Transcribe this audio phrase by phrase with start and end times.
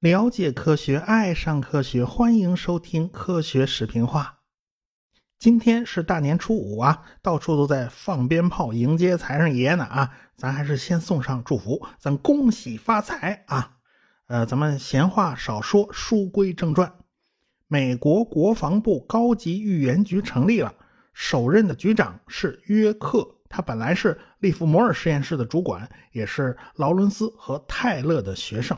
[0.00, 4.40] 了解科学，爱上科学，欢迎收听科学视频化。
[5.38, 10.14] 今天是大年初五啊，到处都在放鞭炮迎接财神爷呢啊！
[10.36, 13.78] 咱还是先送上祝福，咱恭喜发财啊！
[14.26, 16.94] 呃，咱们闲话少说，书归正传。
[17.66, 20.74] 美国国防部高级预言局成立了，
[21.12, 28.76] 首任的局长是约克，他本来是利弗摩尔实验室的主管，也是劳伦斯和泰勒的学生。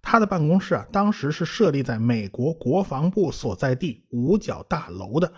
[0.00, 5.30] 他的办公室啊，当时是设立在美国国防部所在地五角大楼的。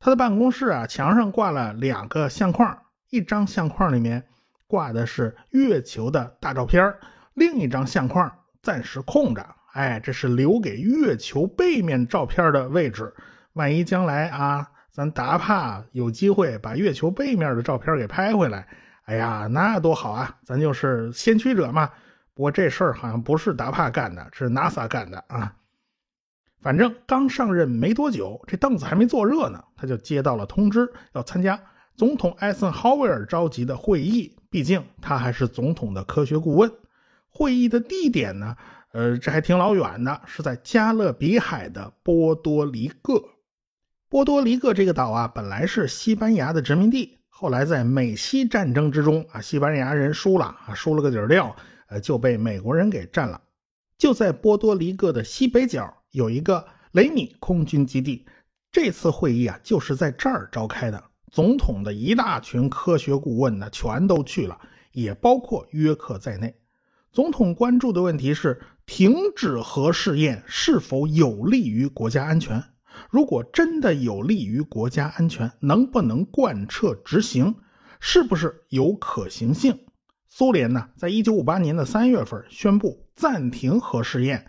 [0.00, 2.74] 他的办公室啊，墙上挂了两个相框，
[3.10, 4.24] 一张相框里面
[4.66, 6.94] 挂的是月球的大照片，
[7.34, 9.46] 另一张相框暂时空着。
[9.74, 13.12] 哎，这是留给月球背面照片的位置。
[13.52, 18.68] 万一将来啊，咱达帕有机会把月球背面的照片给拍回来，
[19.06, 20.36] 哎呀，那多好啊！
[20.44, 21.90] 咱就是先驱者嘛。
[22.32, 25.52] 不过这事儿好像不是达帕干的，是 NASA 干的啊。
[26.62, 31.60] 反正刚上任没多久，这凳子还没坐热呢，他就接到了通知，要参加
[31.96, 34.36] 总统艾森豪威尔召集的会议。
[34.48, 36.70] 毕竟他还是总统的科学顾问。
[37.28, 38.56] 会议的地点呢？
[38.92, 43.20] 呃，这还挺老远的，是在加勒比海的波多黎各。
[44.14, 51.56] 波多黎各这个岛啊，本来是西班牙的殖民地，后来在美西战争之中啊，西班牙人输了啊，输了个底儿掉，
[51.88, 53.40] 呃，就被美国人给占了。
[53.98, 55.92] 就在波多黎各的西北角。
[56.12, 58.24] 有一个雷米空军基地，
[58.70, 61.04] 这次会议啊就是在这儿召开的。
[61.32, 64.56] 总统的一大群科学顾问呢，全都去了，
[64.92, 66.54] 也包括约克在内。
[67.10, 72.62] 总统关注的问题是：停止核试验是否有利于国家安全？
[73.10, 77.54] 如果真的有利于国家安全，能不能贯彻执行？
[78.00, 79.78] 是不是有可行性？
[80.28, 84.46] 苏联呢，在一九五八年的三月份宣布暂停核试验。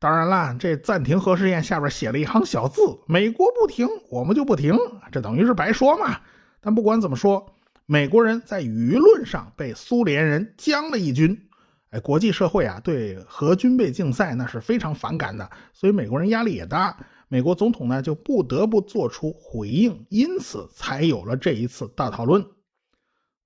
[0.00, 4.76] 当然啦，这暂停核试验下边写了一行小字：“美国不停，我们就不停。”
[5.10, 6.20] 这等于是白说嘛。
[6.60, 7.54] 但不管怎么说，
[7.86, 11.48] 美国人在舆论上被苏联人将了一军。
[11.90, 16.96] 哎，国际社会啊，对核军备竞赛那是非常反感的，所以美国人压力也大。
[17.28, 22.44] 美国总统呢就不得不做出回应，因此才有了这一次大讨论。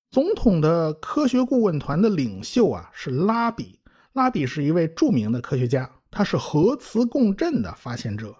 [0.09, 3.79] 总统的科学顾问团的领袖啊是拉比，
[4.13, 5.89] 拉比是一位著名的科学家。
[6.09, 8.35] 他是核磁共振的发现者。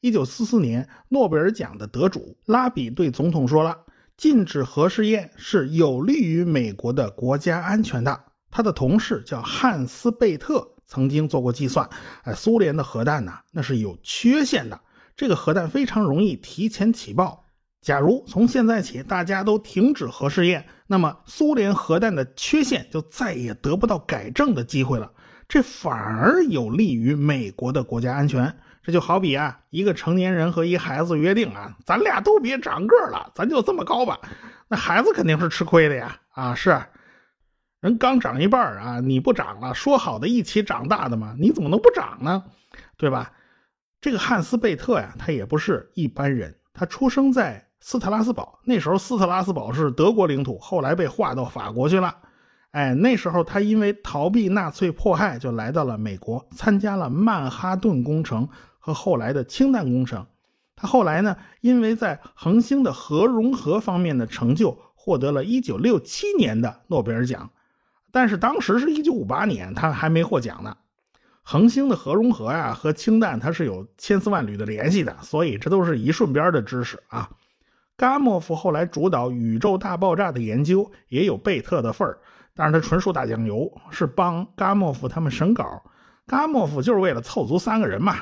[0.00, 3.84] 一九四四年诺贝尔奖的得主拉比对总统说了
[4.16, 11.88] ：“禁止核试验是有利于美国的国家安全的。”他的同事叫汉斯贝特，曾经做过计算。
[12.22, 14.80] 哎，苏联的核弹呢，那是有缺陷的。
[15.16, 17.44] 这个核弹非常容易提前起爆。
[17.82, 25.12] 假如从现在起大家都停止核试验，那么苏联核弹的缺陷就再也得不到改正的机会了。
[25.48, 28.56] 这反而有利于美国的国家安全。
[28.82, 34.20] 这就好比啊，一个成年人和一孩子约定啊，咱俩都别长个了，咱就这么高吧。
[34.68, 36.16] 那孩子肯定是吃亏的呀。
[36.30, 36.80] 啊，是，
[37.80, 42.44] 人刚长一半啊，你不长了，说好的一起长大的嘛，你怎么能不长呢？
[42.96, 43.32] 对吧？
[44.00, 52.16] 这个汉斯贝特呀，他也不是一般人，他出生在斯特拉斯堡，那时候斯特拉斯堡是德国领土，后来被划到法国去了。
[52.72, 58.48] 哎，那时候他因为逃避纳粹迫害，就来到了美国，参加了曼哈顿工程
[58.78, 60.26] 和后来的氢弹工程。
[60.74, 67.50] 他后来呢，因为在恒星的核融合方面的成就，获得了一九六七年的诺贝尔奖。
[68.16, 70.74] 但是当时是一九五八年，他还没获奖呢。
[71.42, 77.28] 恒星的核融合呀，和氢弹它是有千丝万缕的联系的，所以这都是一顺边的知识啊。
[77.98, 82.18] 伽莫夫后来主导宇宙大爆炸的研究，也有贝特的份儿。
[82.54, 85.82] 但是他纯属打酱油，是帮伽莫夫他们审稿。
[86.26, 88.16] 伽莫夫就是为了凑足三个人嘛，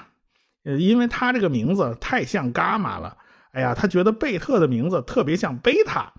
[0.65, 3.16] 呃，因为他这个名字太像伽马了。
[3.53, 6.12] 哎呀，他觉得贝特的名字特别像贝塔，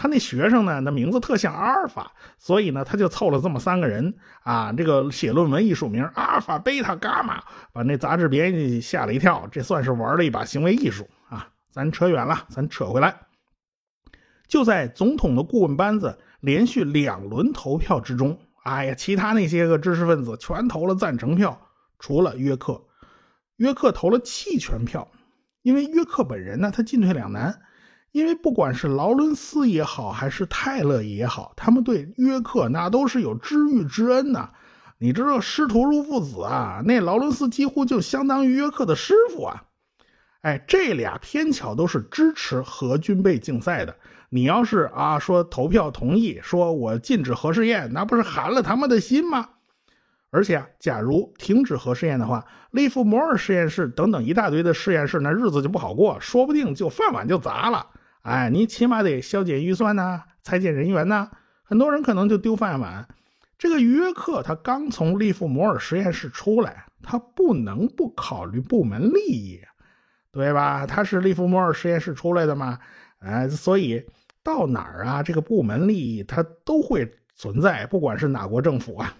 [0.00, 4.14] 他那学生呢，那名字特像阿尔法，所以呢，他就凑了这么三个人
[4.44, 4.72] 啊。
[4.72, 7.42] 这个写论文艺术名阿尔法、贝塔、伽马，
[7.72, 9.48] 把那杂志编辑吓了一跳。
[9.50, 11.48] 这算是玩了一把行为艺术啊。
[11.72, 13.12] 咱扯远了，咱扯回来，
[14.46, 16.16] 就在总统的顾问班子。
[16.40, 21.60] 连续两轮投票之中，哎呀，其他那些个知识分子全投了赞成票，
[21.98, 22.80] 除了约克。
[23.56, 25.10] 约克投了弃权票，
[25.62, 27.60] 因为约克本人呢，他进退两难。
[28.18, 34.50] 因为不管是劳伦斯也好，还是泰勒也好，他们对约克那都是有知遇之恩呐。
[34.98, 39.62] 你知道师徒如父子啊，那劳伦斯几乎就相当于约克的师傅啊。
[40.40, 43.94] 哎，这俩偏巧都是支持核军备竞赛的。
[44.30, 49.48] 你要是啊说投票同意，说我禁止核试验，那不是寒了他们的心吗？
[50.30, 57.86] 而且啊，假如停止核试验的话，利弗摩尔实验室等等一大堆的实验室，那日子就不好过，说不定就饭碗就砸了。
[58.28, 61.30] 哎，你起码得削减预算呐，裁减人员呐，
[61.62, 63.08] 很多人可能就丢饭碗。
[63.56, 69.60] 这个约克他刚从利弗摩尔实验室出来，他不能不考虑部门利益，
[70.30, 70.86] 对吧？
[70.86, 72.78] 他是利弗摩尔实验室出来的嘛，
[73.20, 74.04] 哎，所以
[74.42, 79.16] 到哪儿啊，这个部门利益他都会存在，不管是哪国政府啊。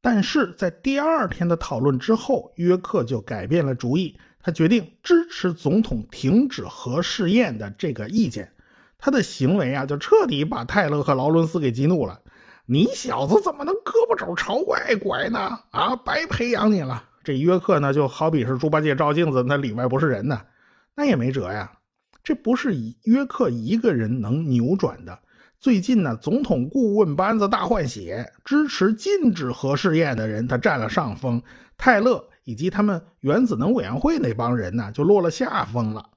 [0.00, 8.52] 但是在第二天的讨论之后，约克就改变了主意，他决定支持总统停止核试验的这个意见。
[8.96, 12.20] 他的行为啊，就彻底把泰勒和劳伦斯给激怒了。
[12.64, 15.58] 你小子怎么能胳膊肘朝外拐呢？
[15.72, 17.02] 啊，白培养你了！
[17.24, 20.40] 这约克呢，就好比是猪八戒照镜子，那里外不是人呢，
[20.94, 21.72] 那也没辙呀。
[22.22, 22.72] 这不是
[23.02, 25.18] 约克一个人能扭转的。
[25.58, 31.42] 最近呢，总统顾问班子大换血，支持禁止核试验的人他占了上风，
[31.76, 36.10] 泰勒以及他们原子能委员会那帮人呢就落了下风了。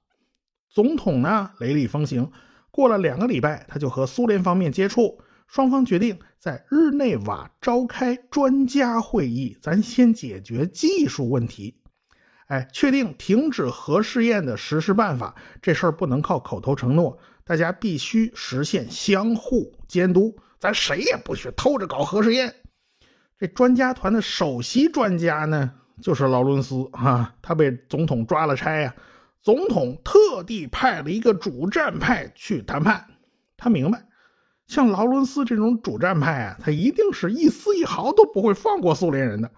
[0.70, 2.32] 总统呢雷厉风行，
[2.70, 11.82] 过了两个礼拜，他就和苏联方面接触，双方决定在日内瓦召开专家会议，咱先解决技术问题。
[12.46, 17.18] 哎，确定停止核试验的实施办法，这事儿不能靠口头承诺。
[17.44, 22.54] 大家必须实现相互监督，咱谁也不许偷着搞核试验。
[23.40, 28.94] 这专家团的首席专家呢，就是劳伦斯啊，他被总统抓了差呀。
[29.42, 33.06] 总统特地派了一个主战派去谈判。
[33.56, 34.06] 他明白，
[34.68, 39.50] 像劳伦斯这种主战派啊，他一定是一丝一毫都不会放过苏联人的。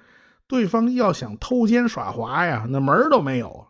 [0.47, 3.67] 对方要想偷奸耍滑呀，那门都没有啊。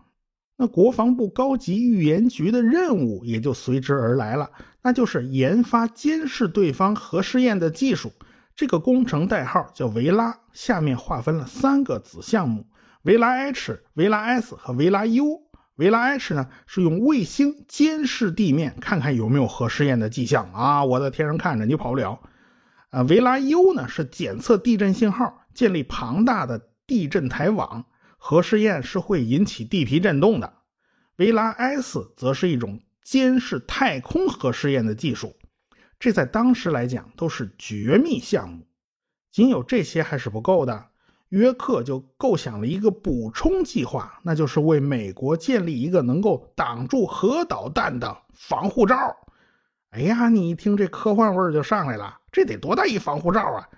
[0.58, 4.50] 那国防部高级预言局的任务也就随之而来了，
[4.84, 8.12] 那就是研发监视对方核试验的技术。
[8.62, 12.68] 这个工程代号叫维拉，下面划分了三个子项目：
[13.02, 15.42] 维拉 H、维拉 S 和维拉 U。
[15.78, 20.86] 维拉 H 呢是用卫星监视地面，看看有没有核试验的迹象啊！
[20.86, 22.20] 我在天上看着，你跑不了。
[22.92, 27.86] 啊，维拉 U 呢是检测地震信号，建立庞大的地震台网。
[28.20, 30.54] 核试验是会引起地皮震动的，
[31.16, 35.34] 维拉 S 则是一种监视太空核试验的技术，
[36.02, 38.66] 这在当时来讲都是绝密项目。
[39.32, 40.88] 仅有这些还是不够的，
[41.30, 49.16] 约克就构想了一个补充计划，那就是为美国建立一个能够挡住核导弹的防护罩。
[49.92, 53.70] 哎呀，你一听这科幻味儿就上来了，这得多大一防护罩啊！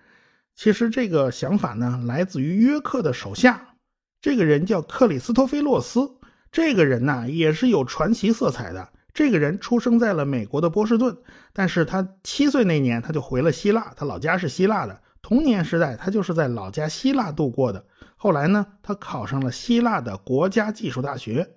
[0.56, 3.76] 其实这个想法呢，来自于约克的手下。
[4.22, 6.10] 这个人叫克里斯托菲洛斯，
[6.54, 8.88] 这个人呢也是有传奇色彩的。
[9.14, 11.16] 这个人出生在了美国的波士顿，
[11.54, 15.02] 但是他七岁那年他就回了希腊，他老家是希腊的。
[15.22, 17.86] 童年时代他就是在老家希腊度过的。
[18.18, 21.48] 后来呢，他考上了希腊的国家技术大学。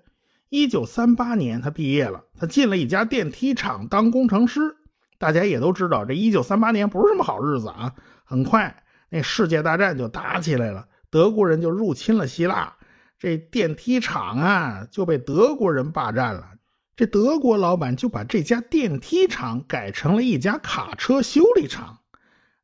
[0.49, 4.76] 一九三八年他毕业了，他进了一家电梯厂当工程师。
[5.19, 7.94] 大家也都知道，这一九三八年不是什么好日子啊。
[8.25, 10.87] 很快，那世界大战就打起来了。
[11.11, 12.75] 德国人就入侵了希腊，
[13.19, 16.50] 这电梯厂啊就被德国人霸占了。
[16.96, 21.98] 这德国老板就把这家电梯厂改成了一家卡车修理厂。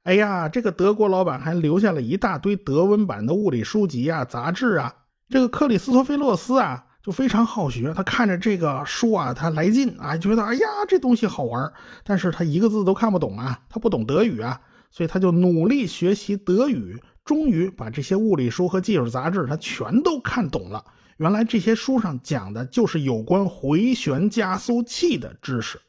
[0.05, 4.95] 哎呀，这个德国老板还留下了一大堆德文版的物理书籍啊、杂志啊。
[5.29, 11.71] 这个克里斯托菲洛斯啊就非常好学，他看着这个书啊，他来劲啊，觉得哎呀这东西好玩，
[12.03, 14.59] 但是他一个字都看不懂啊，他不懂德语啊，
[14.91, 16.99] 所以他就努力学习德语。
[17.25, 20.85] 终于把这些物理书和技术杂志他全都看懂了。
[21.17, 25.81] 原来这些书上讲的就是有关回旋加速器的知识。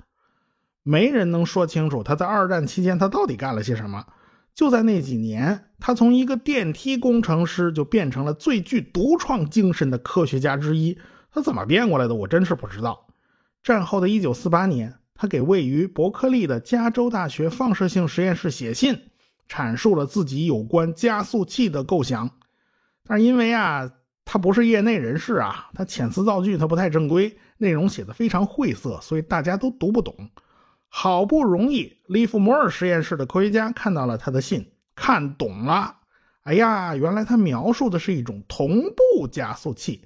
[0.83, 4.05] 没人能说清楚他在二战期间他到底干了些什么。
[4.53, 10.99] 就在那几年，他从一个电梯工程师就变成了最具独创精神的科学家之一。
[11.31, 12.13] 他怎么变过来的？
[12.13, 13.07] 我真是不知道。
[13.63, 18.99] 战后的一九四八年，他给位于伯克利的加州大学放射性实验室写信。
[19.49, 22.29] 阐述了自己有关加速器的构想，
[23.05, 23.91] 但是因为啊，
[24.33, 30.31] 他不是业内人士啊，他遣词造句他不太正规，内容写的非常晦涩，所以大家都读不懂。
[30.87, 35.97] 好不容易，利弗摩尔实验室的科学家看到了他的信，看懂了。
[36.45, 40.03] 哎呀，原来他描述的是一种同步加速器。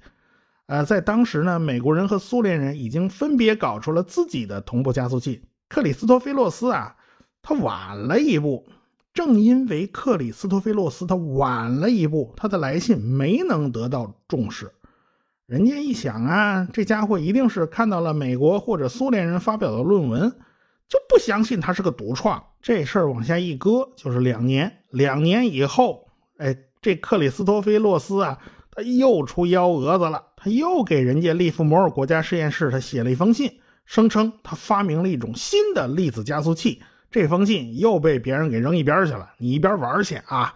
[0.66, 5.40] 呃，在当时呢，美国人和苏联人已经分别搞出了自己的同步加速器。
[5.70, 6.94] 克里斯托菲洛斯啊，
[7.40, 8.68] 他晚了一步。
[9.18, 14.70] 正因为克里斯托菲洛斯他晚了一步，他的来信没能得到重视。
[15.48, 20.30] 人家一想啊，这家伙一定是看到了美国或者苏联人发表的论文，
[20.88, 22.40] 就不相信他是个独创。
[22.62, 24.72] 这事儿往下一搁，就是两年。
[24.90, 26.06] 两年以后，
[26.36, 28.38] 哎，这克里斯托菲洛斯啊，
[28.70, 30.26] 他又出幺蛾子了。
[30.36, 36.80] 他又给人家利弗摩尔国家实验室他写了一封信，声称他发明了一种新的粒子加速器。
[37.10, 39.30] 这封信又被别人给扔一边去了。
[39.38, 40.54] 你一边玩去啊！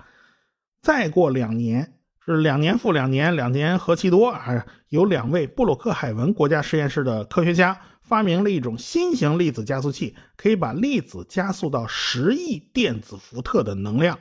[0.82, 1.94] 再过两年，
[2.24, 4.66] 是两年复两年，两年何其多啊！
[4.88, 14.18] 有两位布鲁克海文国家实验室的科学家发明了一种新型粒子加速器，可以把粒子加速到十亿电子伏特的能量。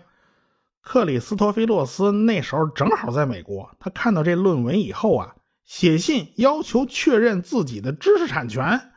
[0.81, 5.35] 克里斯托菲洛斯那时候正好在美国，他看到这论文以后啊，
[5.65, 8.90] 写信要求确认自己的知识产权。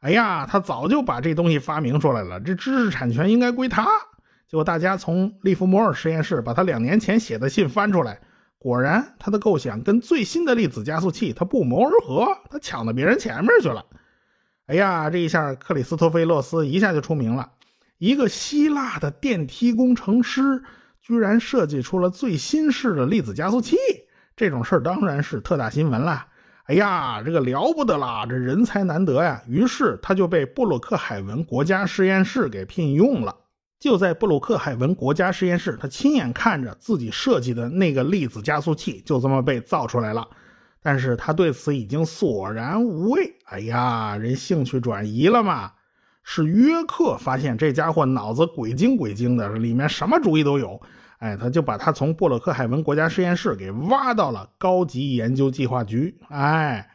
[0.00, 3.86] 哎呀，他早就把这东西发明出来了，这知识产权应该归他。
[4.48, 8.20] 结果大家从利弗莫尔实验室把他两年前写的信翻出来，
[8.58, 13.84] 果然他的构想跟最新的粒子加速器他不谋而合，他抢到别人前面去了。
[14.66, 17.52] 哎呀，这一下克里斯托菲洛斯一下就出名了，
[17.98, 20.62] 一个希腊的电梯工程师。
[21.02, 23.76] 居然设计出了最新式的粒子加速器，
[24.34, 26.26] 这种事儿当然是特大新闻了。
[26.66, 29.40] 哎呀，这个了不得啦，这人才难得呀！
[29.46, 33.34] 于是他就被布鲁克海文国家实验室给聘用了。
[33.78, 40.26] 就在布鲁克海文国家实验室，他亲眼看着自己设计的那个粒子加速器就这么被造出来了。
[40.82, 43.32] 但是他对此已经索然无味。
[43.44, 45.70] 哎呀，人兴趣转移了嘛。
[46.24, 50.80] 是约克发现这家伙脑子鬼精鬼精的，里面什么主意都有。
[51.18, 56.18] 哎，他就把他从布鲁克海文国家实验室给挖到了高级研究计划局。
[56.28, 56.90] 哎，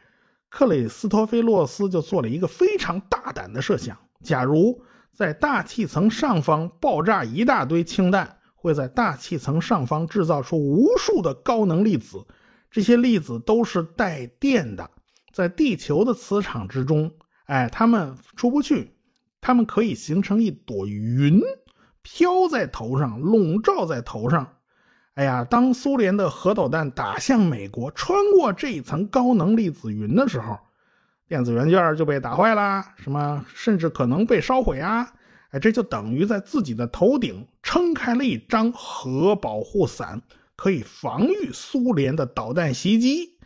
[0.48, 12.24] 克里斯托菲洛斯就做了一个非常大胆的设想：假如在大气层上方爆炸一大堆氢弹，会在大气层上方制造出无数的高能粒子，
[12.70, 14.88] 这些粒子都是带电的，
[15.32, 17.10] 在地球的磁场之中，
[17.46, 18.92] 哎，它们出不去。
[19.44, 21.40] 它们可以形成一朵云，
[22.02, 24.46] 飘在头上，笼罩在头上。
[25.14, 30.58] 哎呀，当苏联的核导弹打向美国，穿过这一层高能粒子云的时候，
[31.28, 35.12] 电子元件就被打坏了，什么甚至可能被烧毁啊！
[35.50, 40.22] 哎，这就等于在自己的头顶撑开了一张核保护伞，
[40.56, 43.36] 可以防御苏联的导弹袭击。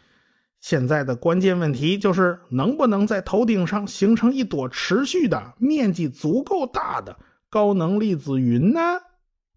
[0.60, 7.16] 现在的关键问题就是能不能在头顶上形成一朵持续的、面积足够大的
[7.48, 8.80] 高能粒子云呢？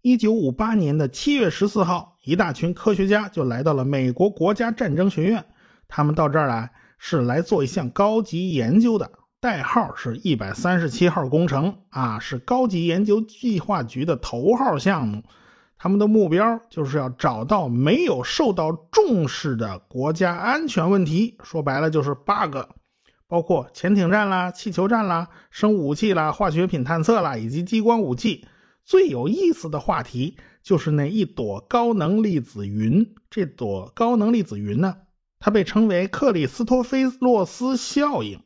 [0.02, 5.44] 一九五八年的七月十四号，一大群科学家就来到了美国国家战争学院。
[5.88, 15.22] 他们到这儿来是来做一项高级研究的，代号是一百三十七号工程啊，是高级研究计划局的头号项目。
[15.76, 22.56] 他们的目标就是要找到没有受到重视的国家安全问题，说白了就是 bug，
[23.30, 28.44] 包括潜艇战啦、气球战啦、生物武器啦、化学品探测啦，以及激光武器。
[28.84, 33.14] 最有意思的话题就是那一朵高能粒子云。
[33.30, 34.96] 这朵高能粒子云呢，
[35.38, 38.42] 它被称为克里斯托菲洛斯效应。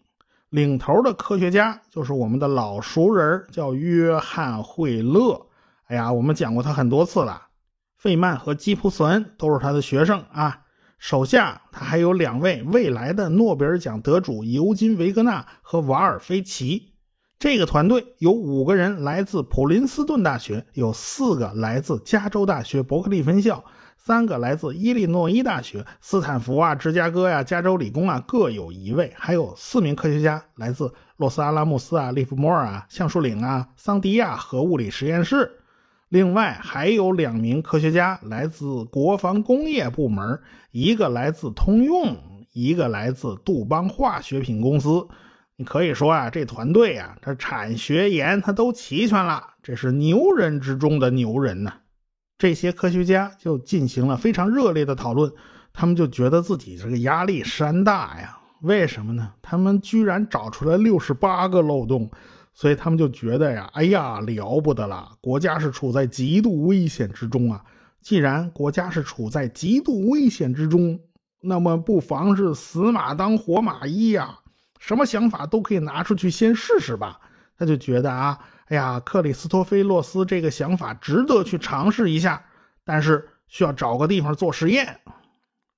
[0.51, 5.47] 领头的科学家就是我们的老熟人，叫约翰惠勒。
[5.87, 7.49] 哎呀，我们讲过他很多次了，
[7.97, 10.61] 费曼和基普森都是他的学生啊。
[11.05, 16.95] 手下他还有两位未来的诺贝尔奖得主尤金·维格纳和瓦尔菲奇。
[17.39, 23.63] 这个团队有五个人来自普林斯顿大学，有四个来自加州大学伯克利分校，
[23.99, 35.61] 三个来自伊利诺伊大学、斯坦福啊、芝加哥呀、加州理工啊各有一位，还有四名科学家来自洛斯阿拉莫斯啊、利弗莫尔啊、橡树岭啊、桑迪亚核物理实验室。
[36.15, 40.41] 另外还有两名科学家来自国防工业部门，
[40.71, 42.17] 一个来自通用，
[42.53, 45.09] 一个来自杜邦化学品公司。
[45.57, 51.73] 你可以说啊，这团队啊，它产学研它都齐全了，这是牛人之中的牛人呐。
[52.39, 55.33] 这些科学家就进行了非常热烈的讨论，
[55.73, 58.39] 他们就觉得自己这个压力山大呀。
[58.63, 59.33] 为什么呢？
[59.43, 62.09] 他们居然找出来六十八个漏洞。
[62.55, 65.11] 所以他们就觉得呀，哎呀，了不得了！
[65.21, 67.65] 国家是处在极度危险之中啊。
[68.01, 71.01] 既然国家是处在极度危险之中，
[71.41, 74.39] 那么不妨是死马当活马医呀。
[74.79, 77.19] 什么想法都可以拿出去先试试吧。
[77.59, 82.45] 他就觉得啊，哎呀，克里斯托菲洛斯这个想法值得去尝试一下，
[82.85, 85.01] 但是需要找个地方做实验。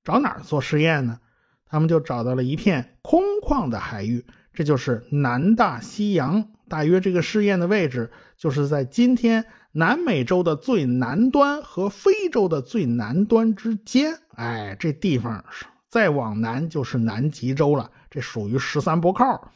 [0.05, 1.19] 找哪儿做实验呢？
[1.65, 6.49] 他们就找到了一片空旷的海域，这就是南大西洋。
[6.69, 14.19] 大约这个试验的位置就是在今天南美洲的最南端和非洲的最南端之间。
[14.35, 15.45] 哎，这地方
[15.89, 19.53] 再往南就是南极洲了，这属于十三波靠。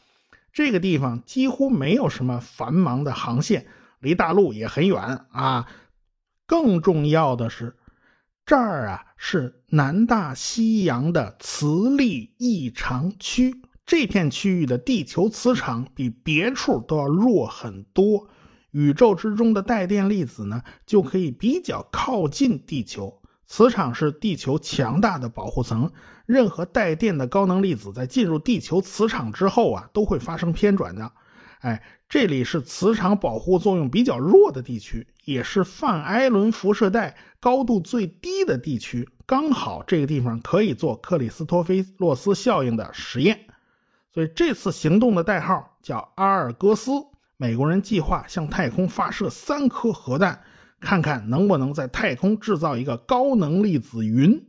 [0.53, 3.67] 这个地方几乎没有什么繁忙的航线，
[3.99, 5.67] 离大陆也很远啊。
[6.45, 7.77] 更重要的是，
[8.45, 18.25] 这儿啊是南大西洋的磁力异常区，这片区域的地球磁场比别处都要弱很多。
[18.71, 23.21] 宇宙之中的带电粒子呢，就可以比较靠近地球。
[23.45, 25.91] 磁场是地球强大的保护层，
[26.25, 31.11] 任何带电的高能粒子在进入地球磁场之后啊，都会发生偏转的。
[31.59, 39.09] 哎，这里是磁场保护作用比较弱的地区，也是范艾伦辐射带高度最低的地区。
[39.25, 43.47] 刚好这个地方可以做克里斯托菲洛斯效应的实验，
[44.13, 46.91] 所以这次行动的代号叫阿尔戈斯。
[47.37, 50.41] 美国人计划向太空发射三颗核弹，
[50.79, 54.47] 看看能不能在太空制造一个高能粒子云。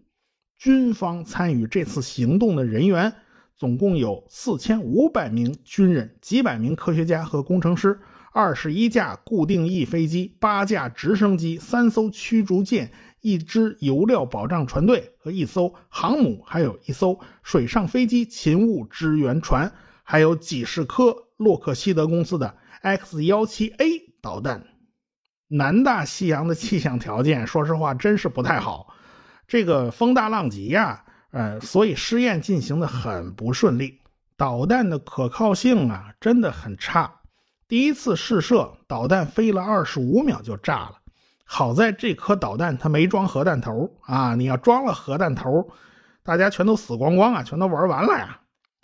[0.58, 3.12] 军方参与这次行动的人员。
[3.54, 8.00] 总共有四千五百名军人、几百名科学家和工程师、
[8.32, 12.90] 二十一架固定翼飞机、八架直升机、三艘驱逐舰、
[13.22, 24.66] 一支油料保障船队和一艘航母，还有一艘水上飞机勤务支援船，还有几十颗洛克希德公司的 X 幺七 A 导弹。
[25.48, 28.94] 南大西洋的气象条件，说实话真是不太好，
[29.46, 31.04] 这个风大浪急呀。
[31.30, 34.00] 呃，所以试验进行的很不顺利，
[34.36, 37.20] 导弹的可靠性啊真的很差。
[37.68, 41.01] 第一次试射，导弹飞了二十五秒就炸了。
[41.54, 45.68] 好在这颗导弹它没装核弹头啊，你要装了核弹头，
[46.22, 48.40] 大家全都死光光啊，全都玩完了呀。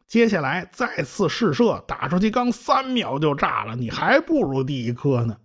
[0.06, 5.38] 接下来再次试射，打出去刚三秒就炸了，你还不如第一颗呢。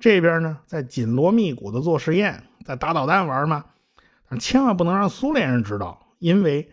[0.00, 3.64] 这边呢，在紧锣密鼓的做实验，在打导弹玩嘛，
[4.40, 6.04] 千万不能让苏联人知道。
[6.18, 6.68] 因为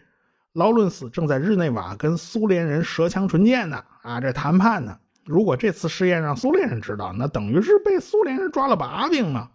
[0.54, 4.98] 劳伦斯正在日内瓦跟苏联人舌枪唇剑呢，啊，这谈判呢。
[5.24, 9.52] 如果这次试验让苏联人知道，那等于是被苏联人抓了把柄嘛。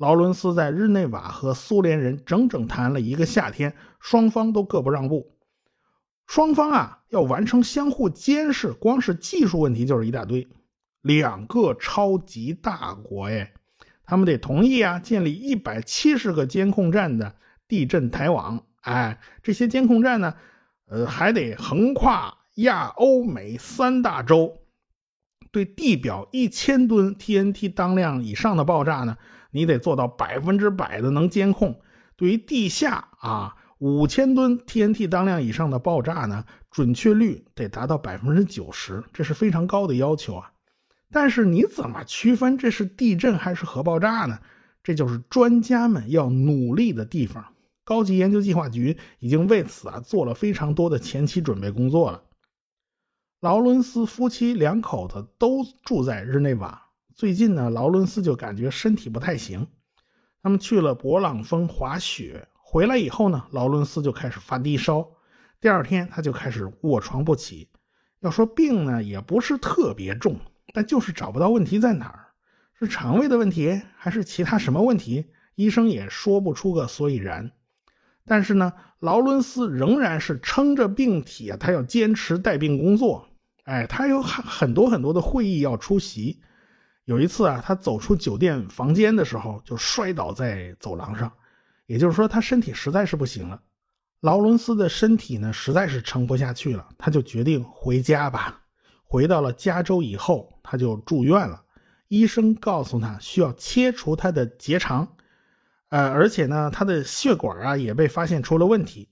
[0.00, 5.36] 劳伦斯在日内瓦和苏联人整整谈了一个夏天，双方都各不让步。
[6.26, 10.48] 双方啊要完成相互监视，光是技术问题就是一大堆。
[11.02, 13.52] 两个超级大国哎，
[14.06, 17.34] 他们得同意啊，建立一百七十个监控站的
[17.68, 18.64] 地震台网。
[18.80, 20.34] 哎，这些监控站呢，
[20.86, 24.56] 呃，还得横跨亚欧美三大洲。
[25.52, 29.18] 对地表一千吨 TNT 当量以上的爆炸呢，
[29.50, 31.72] 你得做到百分之百的能监控；
[32.16, 40.52] 对于地下啊五千吨 TNT 当量以上的爆炸呢，准确率得达到百分之九十，这是非常高的要求啊。
[41.10, 44.38] 但是你怎么区分这是地震还是核爆炸呢？
[44.82, 47.54] 这就是专家们要努力的地方。
[47.84, 52.22] 高级研究计划局已经为此啊做了非常多的前期准备工作了。
[53.40, 56.89] 劳伦斯夫妻两口子都住在日内瓦。
[57.14, 59.66] 最近呢，劳伦斯就感觉身体不太行。
[60.42, 65.06] 他们去了勃朗峰滑雪，回来以后呢，劳伦斯就开始发低烧。
[65.60, 67.68] 第二天他就开始卧床不起。
[68.20, 70.36] 要说病呢，也不是特别重，
[70.72, 72.28] 但就是找不到问题在哪儿，
[72.78, 75.26] 是肠胃的问题还是其他什么问题？
[75.56, 77.50] 医生也说不出个所以然。
[78.24, 83.28] 但是呢，劳伦斯仍然是撑着病体啊，他要坚持带病工作。
[83.64, 86.40] 哎，他有很很多很多的会议要出席。
[87.10, 91.32] 有一次啊，他走出酒店房间的时候就摔倒在走廊上，
[91.86, 93.60] 也就是说他身体实在是不行了。
[94.20, 98.60] 劳伦斯的身体呢实在是撑不下去了，他就决定回家吧。
[99.02, 101.64] 回到了加州以后，他就住院了。
[102.06, 105.16] 医生告诉他需要切除他的结肠。
[105.88, 109.08] 呃，而且呢，他的血管啊也被发现出了问题。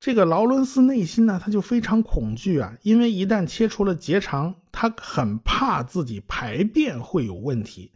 [0.00, 7.92] 这个劳伦斯内心呢，他就非常恐惧啊，因为一旦切除了结肠，他很怕自己排便会有问题。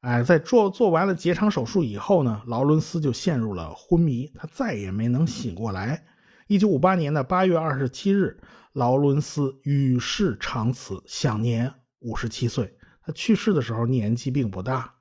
[0.00, 6.02] 哎，在做做完了结肠手术以后呢，劳伦斯就陷入了昏迷，他再也没能醒过来。
[6.46, 8.40] 一九五八年的八月二十七日，
[8.72, 12.74] 劳伦斯与世长辞，享年五十七岁。
[13.02, 14.94] 他去世的时候年纪并不大。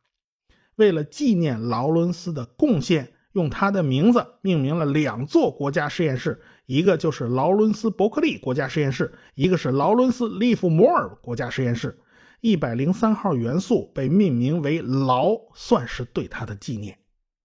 [0.75, 11.99] 为了纪念劳伦斯的贡献，用他的名字命名了两座国家实验室，一个就是劳伦斯伯克利国家实验室，一个是劳伦斯利弗摩尔国家实验室。
[12.41, 16.97] 一百零三号元素被命名为劳，算是对他的纪念。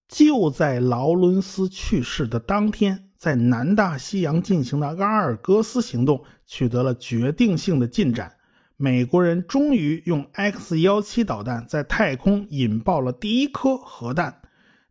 [0.08, 8.32] 就在劳伦斯去世的当天，在南大西洋进行的阿尔戈斯行动取得了决定性的进展。
[8.76, 14.40] 美国人终于用 X 幺七导弹在太空引爆了第一颗核弹。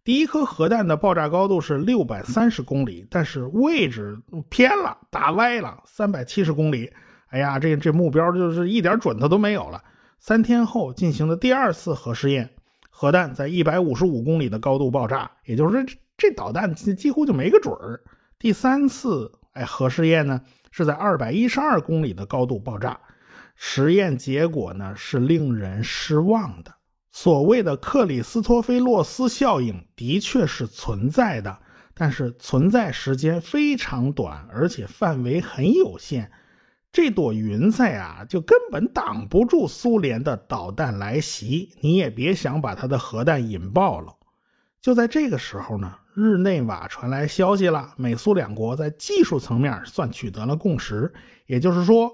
[0.08, 4.18] 第一颗核弹的爆炸高度是六百三十公里，但是位置
[4.48, 6.90] 偏了，打歪了，三百七十公里。
[7.28, 9.84] 哎呀，这这目标就是一点准头都没有了。
[10.18, 12.52] 三天后进行的第二次核试验，
[12.90, 18.00] 核弹在一百五十五公里的高度爆炸，也就是这导弹几乎就没个准儿。
[18.40, 20.40] 第三次哎核试验呢，
[20.72, 22.98] 是在二百一十二公里的高度爆炸，
[23.58, 26.77] 实验结果呢是令人失望的。
[27.20, 31.58] 所谓的克里斯托菲洛斯效应的确是存在的，
[31.96, 36.30] 但是存在时间非常短，而且范围很有限。
[36.92, 44.14] 这朵云彩啊，就根本挡不住苏联的导弹来袭，你也别想把它的核弹引爆了。
[44.80, 51.12] 就在这个时候呢，日内瓦传来消息了，美苏两国在技术层面算取得了共识，
[51.48, 52.14] 也就是说，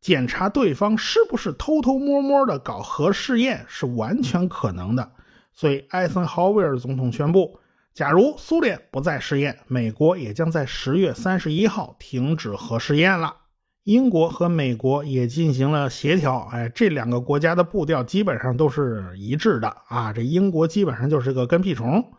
[0.00, 5.12] 检查对方是不是偷偷摸摸的搞核试验是完全可能的。
[5.52, 7.58] 所以，艾森豪威尔总统宣布，
[7.92, 13.36] 假如苏联不再试验，美国也将在十月三十一号停止核试验了。
[13.84, 20.12] 英国和美国也进行了协调，哎，这两个国家的步调基本上都是一致的啊。
[20.12, 22.12] 这英国基本上就是个跟屁虫。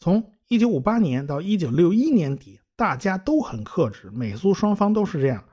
[0.00, 5.44] 从1958年到1961年底，大家都很克制，美苏双方都是这样。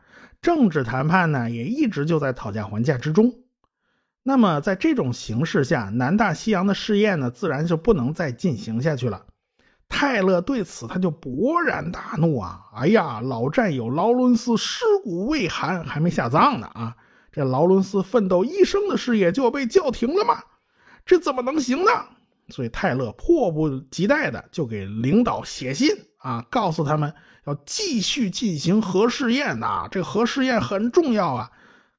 [0.46, 3.34] 政治谈判呢，也一直就在讨价还价之中。
[4.22, 9.26] 那么在这种形势下，南大西洋的试验呢，自然就不能再进行下去了。
[9.90, 12.62] 泰勒对此他就勃然大怒啊！
[12.76, 16.96] 哎呀，老战友劳伦斯尸骨未寒，还没下葬呢啊！
[17.32, 20.44] 这劳伦斯奋斗一生的事业就要被叫停了吗？
[21.08, 21.90] 这怎么能行呢？
[22.50, 25.90] 所以泰勒迫不及待的就给领导写信
[26.26, 27.14] 啊，告诉他们
[27.46, 31.52] 要继续进行核试验呐，这核试验很重要啊！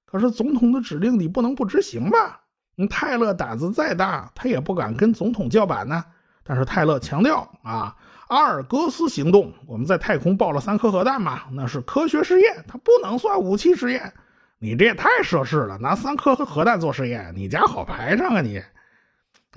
[0.04, 2.40] 可是总统的指令你不能不执行吧？
[2.74, 6.04] 你泰勒胆子再大，他也不敢跟总统叫板呢。
[6.42, 7.94] 但是泰勒强调啊，
[8.26, 14.12] 阿尔戈斯行动，我们在太空爆了三颗核弹嘛，那是科学试验，它不能算武器实验。
[14.58, 18.60] 你这也太奢侈了，拿三颗核弹做实验，你家好排场啊你！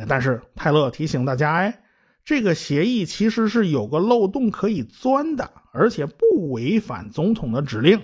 [0.07, 1.81] 但是泰勒提醒大家，哎，
[2.23, 8.01] 这个协议其实是有个漏洞可以钻的，而且不违反总统的指令。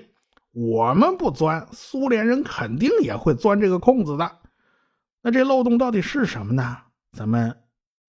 [0.52, 4.32] 我们不钻，苏联人肯定也会钻这个空子的。
[5.22, 6.78] 那这漏洞到底是什么呢？
[7.12, 7.56] 咱们。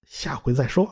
[0.07, 0.87] 下回再说。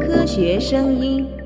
[0.00, 1.41] 科学声音。